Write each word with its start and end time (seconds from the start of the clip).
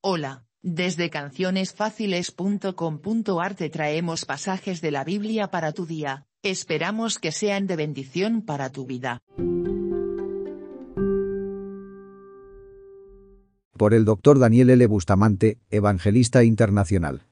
Hola, 0.00 0.44
desde 0.62 1.10
cancionesfáciles.com.ar 1.10 3.54
te 3.56 3.68
traemos 3.68 4.24
pasajes 4.24 4.80
de 4.80 4.92
la 4.92 5.02
Biblia 5.02 5.50
para 5.50 5.72
tu 5.72 5.86
día, 5.86 6.28
esperamos 6.44 7.18
que 7.18 7.32
sean 7.32 7.66
de 7.66 7.74
bendición 7.74 8.42
para 8.42 8.70
tu 8.70 8.86
vida. 8.86 9.24
Por 13.76 13.92
el 13.92 14.04
Dr. 14.04 14.38
Daniel 14.38 14.70
L. 14.70 14.86
Bustamante, 14.86 15.58
Evangelista 15.68 16.44
Internacional. 16.44 17.22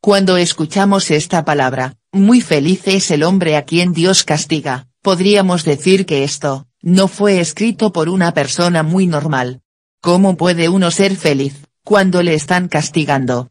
Cuando 0.00 0.38
escuchamos 0.38 1.10
esta 1.10 1.44
palabra, 1.44 1.98
muy 2.10 2.40
feliz 2.40 2.88
es 2.88 3.10
el 3.10 3.22
hombre 3.22 3.58
a 3.58 3.66
quien 3.66 3.92
Dios 3.92 4.24
castiga, 4.24 4.88
podríamos 5.02 5.66
decir 5.66 6.06
que 6.06 6.24
esto, 6.24 6.68
no 6.80 7.06
fue 7.06 7.40
escrito 7.40 7.92
por 7.92 8.08
una 8.08 8.32
persona 8.32 8.82
muy 8.82 9.06
normal. 9.06 9.60
¿Cómo 10.00 10.38
puede 10.38 10.70
uno 10.70 10.90
ser 10.90 11.16
feliz? 11.16 11.64
Cuando 11.84 12.22
le 12.22 12.32
están 12.32 12.68
castigando. 12.68 13.50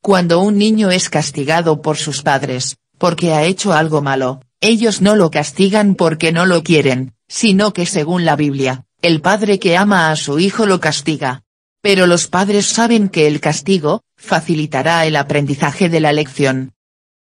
Cuando 0.00 0.40
un 0.40 0.56
niño 0.56 0.90
es 0.90 1.10
castigado 1.10 1.82
por 1.82 1.98
sus 1.98 2.22
padres, 2.22 2.78
porque 2.96 3.34
ha 3.34 3.44
hecho 3.44 3.74
algo 3.74 4.00
malo, 4.00 4.40
ellos 4.62 5.02
no 5.02 5.16
lo 5.16 5.30
castigan 5.30 5.94
porque 5.94 6.32
no 6.32 6.46
lo 6.46 6.62
quieren, 6.62 7.12
sino 7.28 7.74
que 7.74 7.84
según 7.84 8.24
la 8.24 8.36
Biblia, 8.36 8.86
el 9.02 9.20
padre 9.20 9.58
que 9.58 9.76
ama 9.76 10.10
a 10.10 10.16
su 10.16 10.38
hijo 10.38 10.64
lo 10.64 10.80
castiga. 10.80 11.42
Pero 11.82 12.06
los 12.06 12.26
padres 12.26 12.64
saben 12.66 13.10
que 13.10 13.26
el 13.26 13.38
castigo, 13.38 14.02
facilitará 14.16 15.04
el 15.04 15.14
aprendizaje 15.14 15.90
de 15.90 16.00
la 16.00 16.12
lección. 16.12 16.72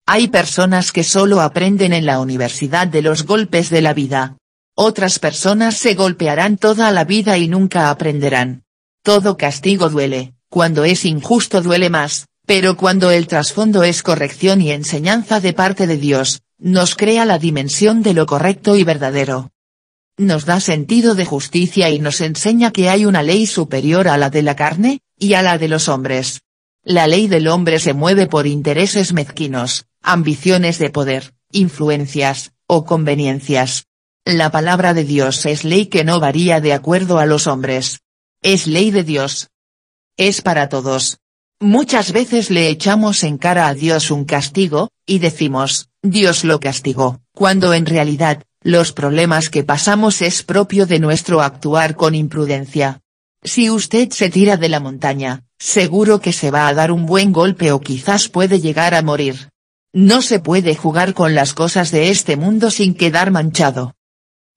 Hay 0.05 0.29
personas 0.29 0.93
que 0.93 1.03
solo 1.03 1.41
aprenden 1.41 1.95
en 1.95 2.05
la 2.05 2.21
universidad 2.21 2.87
de 2.87 3.01
los 3.01 3.25
golpes 3.25 3.71
de 3.71 3.81
la 3.81 3.95
vida. 3.95 4.37
Otras 4.75 5.19
personas 5.19 5.79
se 5.79 5.95
golpearán 5.95 6.59
toda 6.59 6.93
la 6.93 7.05
vida 7.05 7.39
y 7.39 7.49
nunca 7.49 7.89
aprenderán. 7.89 8.66
Todo 9.07 9.37
castigo 9.37 9.89
duele, 9.89 10.33
cuando 10.49 10.83
es 10.83 11.05
injusto 11.05 11.63
duele 11.63 11.91
más, 11.91 12.27
pero 12.45 12.77
cuando 12.77 13.13
el 13.13 13.29
trasfondo 13.29 13.85
es 13.85 14.03
corrección 14.03 14.61
y 14.61 14.73
enseñanza 14.73 15.39
de 15.39 15.53
parte 15.53 15.87
de 15.87 15.97
Dios, 15.97 16.43
nos 16.59 16.97
crea 16.97 17.25
la 17.25 17.39
dimensión 17.39 18.03
de 18.03 18.15
lo 18.15 18.27
correcto 18.27 18.75
y 18.75 18.83
verdadero. 18.83 19.53
Nos 20.17 20.45
da 20.45 20.59
sentido 20.59 21.15
de 21.15 21.25
justicia 21.25 21.89
y 21.89 22.01
nos 22.01 22.21
enseña 22.21 22.73
que 22.73 22.89
hay 22.89 23.05
una 23.05 23.23
ley 23.23 23.47
superior 23.47 24.09
a 24.09 24.17
la 24.19 24.29
de 24.29 24.43
la 24.43 24.57
carne, 24.57 24.99
y 25.17 25.35
a 25.35 25.43
la 25.43 25.57
de 25.57 25.69
los 25.69 25.89
hombres. 25.89 26.41
La 26.83 27.07
ley 27.07 27.29
del 27.29 27.47
hombre 27.47 27.79
se 27.79 27.93
mueve 27.93 28.27
por 28.27 28.49
intereses 28.49 29.13
mezquinos, 29.13 29.87
ambiciones 30.03 30.81
de 30.81 30.91
poder, 30.91 31.33
influencias, 31.53 32.55
o 32.67 32.85
conveniencias. 32.85 33.85
La 34.25 34.51
palabra 34.51 34.95
de 34.95 35.05
Dios 35.05 35.47
es 35.47 35.63
ley 35.63 35.87
que 35.87 36.03
no 36.03 36.19
varía 36.19 36.61
de 36.61 36.73
acuerdo 36.73 37.21
a 37.21 37.27
los 37.27 37.47
hombres. 37.47 38.01
Es 38.43 38.67
ley 38.67 38.91
de 38.91 39.03
Dios. 39.03 39.49
Es 40.17 40.43
para 40.43 40.69
todos. 40.69 41.19
Muchas 41.61 42.13
veces 42.13 42.51
le 42.51 42.69
echamos 42.69 43.25
en 43.25 43.39
cara 43.39 43.67
a 43.67 43.75
Dios 43.75 44.11
un 44.11 44.25
castigo, 44.25 44.91
y 45.07 45.19
decimos, 45.21 45.89
Dios 46.03 46.45
lo 46.45 46.61
castigó, 46.61 47.21
cuando 47.33 47.73
en 47.73 47.87
realidad, 47.87 48.43
los 48.63 48.93
problemas 48.93 49.49
que 49.49 49.65
pasamos 49.65 50.21
es 50.21 50.43
propio 50.43 50.87
de 50.87 50.99
nuestro 50.99 51.41
actuar 51.41 51.97
con 51.97 52.15
imprudencia. 52.15 53.01
Si 53.43 53.71
usted 53.71 54.11
se 54.11 54.29
tira 54.29 54.57
de 54.57 54.69
la 54.69 54.81
montaña, 54.81 55.45
seguro 55.59 56.21
que 56.21 56.33
se 56.33 56.51
va 56.51 56.69
a 56.69 56.75
dar 56.75 56.93
un 56.93 57.07
buen 57.07 57.33
golpe 57.33 57.73
o 57.73 57.81
quizás 57.81 58.29
puede 58.29 58.61
llegar 58.61 58.95
a 58.95 59.03
morir. 59.03 59.49
No 59.95 60.21
se 60.21 60.41
puede 60.41 60.75
jugar 60.77 61.15
con 61.15 61.35
las 61.35 61.55
cosas 61.55 61.91
de 61.91 62.11
este 62.11 62.37
mundo 62.37 62.71
sin 62.71 62.95
quedar 62.95 63.31
manchado. 63.31 63.96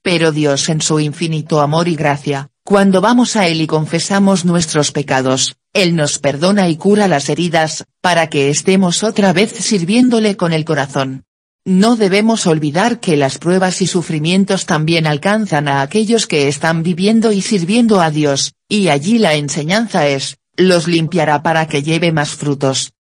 Pero 0.02 0.31
Dios 0.31 0.69
en 0.69 0.81
su 0.81 1.00
infinito 1.00 1.59
amor 1.61 1.88
y 1.88 1.95
gracia, 1.95 2.50
cuando 2.64 3.02
vamos 3.02 3.36
a 3.36 3.47
Él 3.47 3.61
y 3.61 3.67
confesamos 3.67 4.45
nuestros 4.45 4.92
pecados, 4.92 5.58
Él 5.73 5.95
nos 5.95 6.19
perdona 6.19 6.69
y 6.69 6.78
cura 6.78 7.08
las 7.08 7.30
heridas, 7.30 7.86
para 8.00 8.27
que 8.27 8.50
estemos 8.50 9.03
otra 9.03 9.33
vez 9.33 9.52
sirviéndole 9.52 10.38
con 10.38 10.53
el 10.53 10.66
corazón. 10.66 11.25
No 11.66 11.97
debemos 11.97 12.47
olvidar 12.47 13.00
que 13.00 13.17
las 13.17 13.38
pruebas 13.38 13.81
y 13.81 13.88
sufrimientos 13.88 14.65
también 14.65 15.05
alcanzan 15.05 15.67
a 15.67 15.82
aquellos 15.82 16.26
que 16.26 16.48
están 16.48 16.83
viviendo 16.83 17.32
y 17.32 17.42
sirviendo 17.42 18.02
a 18.02 18.09
Dios, 18.09 18.54
y 18.70 18.88
allí 18.88 19.17
la 19.17 19.33
enseñanza 19.33 20.08
es, 20.08 20.38
los 20.55 20.88
limpiará 20.88 21.43
para 21.43 21.67
que 21.67 21.83
lleve 21.83 22.11
más 22.11 22.30
frutos. 22.30 22.93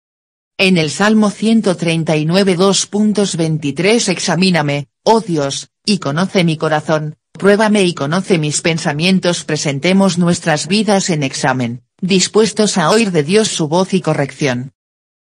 En 0.58 0.78
el 0.78 0.90
Salmo 0.90 1.30
139 1.30 2.58
2.23 2.58 4.10
Examíname, 4.10 4.88
oh 5.04 5.22
Dios, 5.22 5.70
y 5.88 5.98
conoce 5.98 6.44
mi 6.44 6.58
corazón, 6.58 7.18
Pruébame 7.38 7.84
y 7.84 7.94
conoce 7.94 8.40
mis 8.40 8.62
pensamientos. 8.62 9.46
Presentemos 9.46 10.18
nuestras 10.18 10.68
vidas 10.68 11.12
en 11.12 11.22
examen, 11.22 11.84
dispuestos 12.02 12.80
a 12.80 12.90
oír 12.90 13.12
de 13.12 13.22
Dios 13.24 13.48
su 13.48 13.68
voz 13.68 13.94
y 13.94 14.02
corrección. 14.02 14.74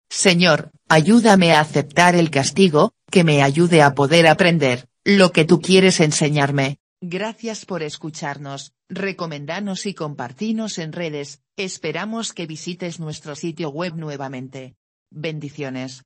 Señor, 0.08 0.70
ayúdame 0.88 1.52
a 1.52 1.60
aceptar 1.60 2.14
el 2.14 2.30
castigo, 2.30 2.94
que 3.10 3.24
me 3.24 3.42
ayude 3.42 3.82
a 3.82 3.94
poder 3.94 4.26
aprender, 4.26 4.88
lo 5.04 5.32
que 5.32 5.44
tú 5.44 5.60
quieres 5.60 6.00
enseñarme. 6.00 6.78
Gracias 7.02 7.66
por 7.66 7.82
escucharnos, 7.82 8.72
recomendanos 8.88 9.84
y 9.84 9.92
compartinos 9.92 10.78
en 10.78 10.92
redes, 10.92 11.40
esperamos 11.56 12.32
que 12.32 12.46
visites 12.46 13.00
nuestro 13.00 13.36
sitio 13.36 13.68
web 13.68 13.94
nuevamente. 13.96 14.76
Bendiciones. 15.10 16.04